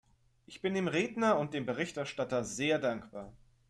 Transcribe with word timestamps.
Ich 0.47 0.63
bin 0.63 0.73
dem 0.73 0.87
Redner 0.87 1.37
und 1.37 1.53
dem 1.53 1.67
Berichterstatter 1.67 2.43
sehr 2.43 2.79
dankbar. 2.79 3.37